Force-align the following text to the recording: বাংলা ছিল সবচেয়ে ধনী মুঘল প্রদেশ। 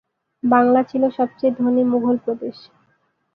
বাংলা 0.43 0.81
ছিল 0.83 1.03
সবচেয়ে 1.09 1.55
ধনী 1.57 1.83
মুঘল 1.83 2.15
প্রদেশ। 2.25 2.57